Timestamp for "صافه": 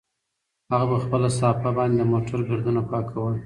1.39-1.69